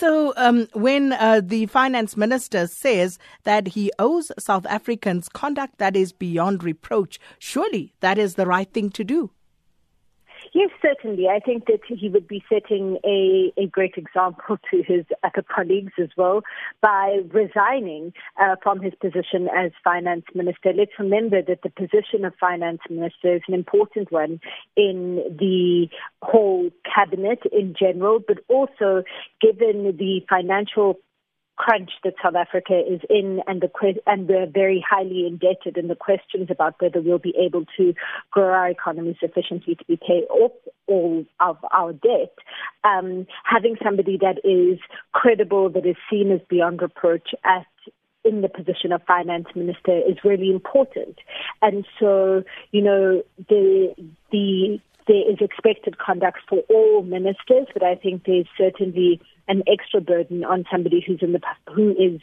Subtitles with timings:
[0.00, 5.96] So, um, when uh, the finance minister says that he owes South Africans conduct that
[5.96, 9.32] is beyond reproach, surely that is the right thing to do.
[10.54, 11.28] Yes, certainly.
[11.28, 15.92] I think that he would be setting a, a great example to his other colleagues
[16.00, 16.42] as well
[16.80, 20.72] by resigning uh, from his position as finance minister.
[20.74, 24.40] Let's remember that the position of finance minister is an important one
[24.76, 25.88] in the
[26.22, 29.02] whole cabinet in general, but also
[29.40, 30.98] given the financial
[31.58, 33.68] crunch that South Africa is in and the
[34.06, 37.94] and we're very highly indebted and the questions about whether we'll be able to
[38.30, 40.52] grow our economy sufficiently to be paid off
[40.86, 42.32] all of our debt,
[42.84, 44.78] um, having somebody that is
[45.12, 47.66] credible, that is seen as beyond reproach at
[48.24, 51.18] in the position of finance minister is really important.
[51.62, 53.94] And so, you know, the
[54.30, 60.00] the there is expected conduct for all ministers, but I think there's certainly an extra
[60.00, 61.40] burden on somebody who's in the
[61.74, 62.20] who is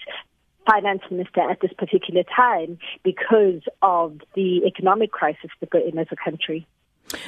[0.69, 6.07] finance minister at this particular time because of the economic crisis that we're in as
[6.11, 6.67] a country.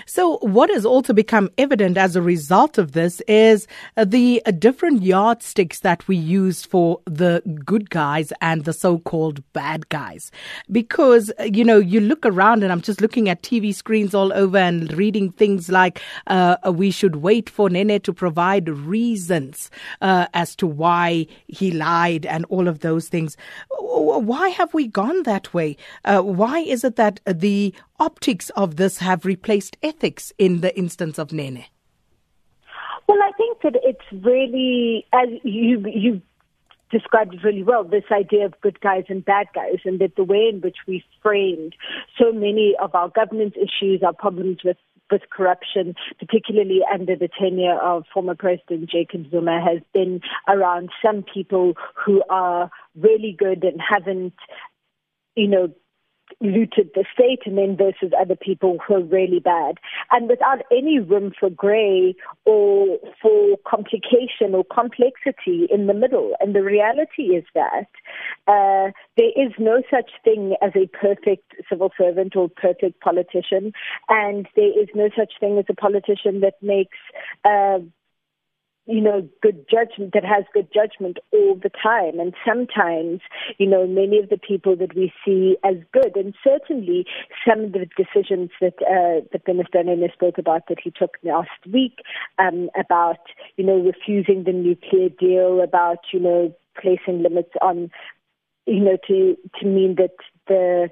[0.06, 4.52] So, what has also become evident as a result of this is uh, the uh,
[4.52, 10.32] different yardsticks that we use for the good guys and the so called bad guys.
[10.72, 14.34] Because, uh, you know, you look around and I'm just looking at TV screens all
[14.34, 19.70] over and reading things like uh, we should wait for Nene to provide reasons
[20.02, 23.38] uh, as to why he lied and all of those things.
[23.70, 25.78] Why have we gone that way?
[26.04, 31.18] Uh, why is it that the optics of this have replaced ethics in the instance
[31.18, 31.66] of Nene?
[33.08, 36.22] Well, I think that it's really, as you, you
[36.92, 40.24] described it really well, this idea of good guys and bad guys, and that the
[40.24, 41.76] way in which we framed
[42.20, 44.78] so many of our governance issues, our problems with
[45.10, 51.24] with corruption, particularly under the tenure of former President Jacob Zuma, has been around some
[51.34, 54.34] people who are really good and haven't,
[55.36, 55.74] you know,
[56.40, 59.76] looted the state and then versus other people who are really bad.
[60.12, 62.16] And without any room for grey
[62.46, 66.36] or for complication or complexity in the middle.
[66.40, 67.88] And the reality is that
[68.48, 73.74] uh, there is no such thing as a perfect civil servant or perfect politician.
[74.10, 76.98] And there is no such thing as a politician that makes
[77.46, 77.80] uh,
[78.88, 82.20] you know, good judgment, that has good judgment all the time.
[82.20, 83.20] And sometimes,
[83.58, 87.06] you know, many of the people that we see as good, and certainly
[87.48, 91.50] some of the decisions that uh, the Minister Nene spoke about that he took last
[91.72, 92.00] week
[92.40, 93.20] um, about,
[93.58, 97.92] you know, refusing the nuclear deal, about, you know, placing limits on,
[98.66, 100.16] you know, to, to mean that
[100.48, 100.90] the,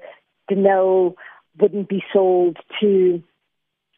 [0.50, 1.14] Denel
[1.58, 3.22] wouldn't be sold to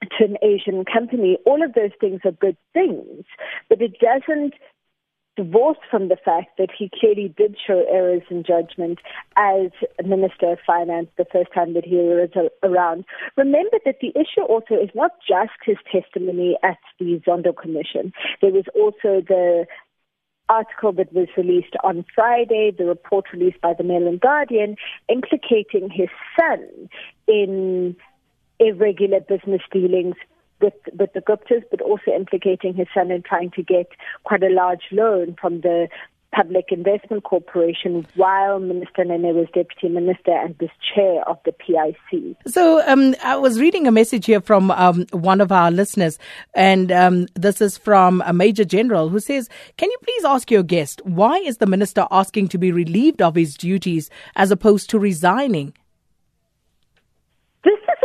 [0.02, 1.38] to an Asian company.
[1.44, 3.24] All of those things are good things,
[3.68, 4.54] but it doesn't
[5.36, 8.98] divorce from the fact that he clearly did show errors in judgment
[9.36, 9.70] as
[10.04, 12.30] Minister of Finance the first time that he was
[12.64, 13.04] around.
[13.36, 18.12] Remember that the issue also is not just his testimony at the Zondo Commission.
[18.42, 19.66] There was also the
[20.48, 24.76] article that was released on Friday, the report released by the Mail and Guardian,
[25.08, 26.08] implicating his
[26.38, 26.88] son
[27.28, 27.94] in
[28.60, 30.16] irregular business dealings
[30.60, 33.88] with with the Guptas, but also implicating his son in trying to get
[34.24, 35.88] quite a large loan from the
[36.34, 42.36] Public Investment Corporation while Minister Nene was deputy minister and was chair of the PIC.
[42.46, 46.18] So um, I was reading a message here from um, one of our listeners,
[46.54, 49.48] and um, this is from a major general who says,
[49.78, 53.34] "Can you please ask your guest why is the minister asking to be relieved of
[53.34, 55.72] his duties as opposed to resigning?"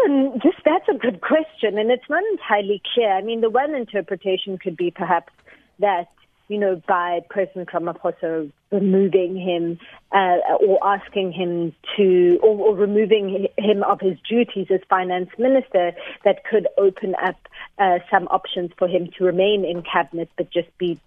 [0.05, 3.11] Um, just that's a good question, and it's not entirely clear.
[3.11, 5.31] I mean, the one interpretation could be perhaps
[5.79, 6.07] that
[6.47, 9.79] you know by President Ramaphosa removing him
[10.11, 15.93] uh, or asking him to or, or removing him of his duties as finance minister,
[16.23, 17.37] that could open up
[17.77, 20.99] uh, some options for him to remain in cabinet, but just be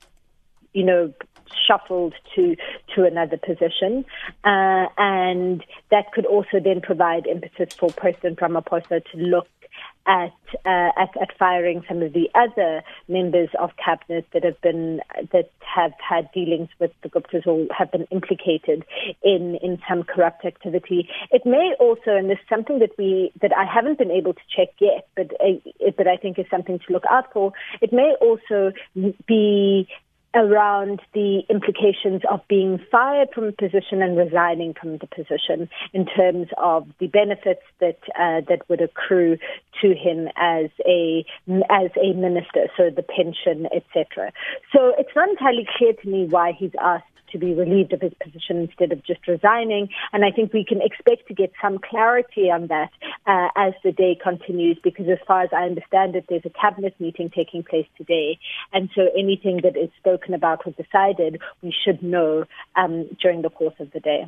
[0.76, 1.10] you know,
[1.66, 2.56] shuffled to
[2.94, 4.04] to another position,
[4.44, 9.48] uh, and that could also then provide impetus for President Ramaphosa to look
[10.06, 10.32] at,
[10.64, 15.00] uh, at, at firing some of the other members of cabinet that have been
[15.32, 18.84] that have had dealings with the Guptas or have been implicated
[19.22, 21.08] in in some corrupt activity.
[21.32, 24.40] It may also, and this is something that we that I haven't been able to
[24.54, 27.52] check yet, but uh, but I think is something to look out for.
[27.81, 28.72] It may also
[29.26, 29.88] be
[30.37, 36.06] around the implications of being fired from a position and resigning from the position in
[36.06, 39.38] terms of the benefits that uh, that would accrue
[39.81, 41.25] to him as a
[41.71, 44.33] as a minister, so the pension, etc.
[44.73, 47.06] So it's not entirely clear to me why he's asked
[47.37, 49.88] to be relieved of his position instead of just resigning.
[50.12, 52.91] And I think we can expect to get some clarity on that
[53.27, 56.94] uh, as the day continues, because as far as I understand it, there's a cabinet
[56.99, 58.38] meeting taking place today.
[58.73, 62.44] And so anything that is spoken about or decided, we should know
[62.75, 64.27] um, during the course of the day.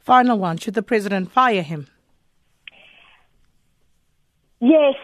[0.00, 1.86] Final one Should the president fire him?
[4.60, 4.96] Yes.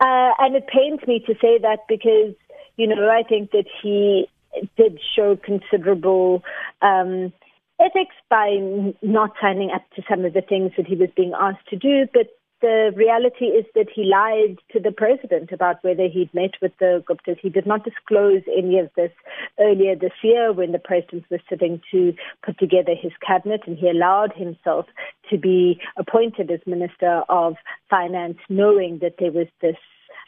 [0.00, 2.34] Uh, and it pains me to say that because,
[2.76, 4.28] you know, I think that he
[4.76, 6.42] did show considerable
[6.80, 7.32] um,
[7.80, 8.56] ethics by
[9.02, 12.06] not signing up to some of the things that he was being asked to do.
[12.12, 12.28] But
[12.62, 17.02] the reality is that he lied to the president about whether he'd met with the
[17.08, 17.38] Guptas.
[17.42, 19.10] He did not disclose any of this
[19.58, 22.14] earlier this year when the president was sitting to
[22.46, 24.86] put together his cabinet, and he allowed himself
[25.28, 27.56] to be appointed as Minister of
[27.90, 29.76] Finance, knowing that there was this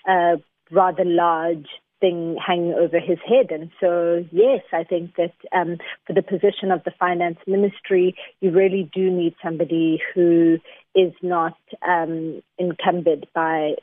[0.08, 0.36] uh,
[0.72, 1.68] rather large
[2.00, 3.50] thing hanging over his head.
[3.50, 8.50] And so, yes, I think that um, for the position of the finance ministry, you
[8.50, 10.58] really do need somebody who
[10.94, 11.56] is not
[11.86, 13.74] um, encumbered by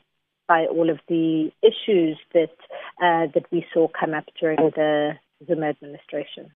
[0.48, 2.54] by all of the issues that
[3.00, 5.12] uh, that we saw come up during the
[5.46, 6.50] Zuma administration.